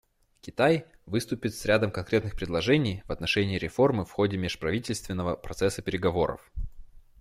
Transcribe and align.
Китай 0.41 0.87
выступит 1.05 1.53
с 1.53 1.63
рядом 1.63 1.91
конкретных 1.91 2.35
предложений 2.35 3.03
в 3.07 3.11
отношении 3.11 3.59
реформы 3.59 4.03
в 4.03 4.09
ходе 4.11 4.35
межправительственного 4.35 5.35
процесса 5.35 5.83
переговоров. 5.83 6.51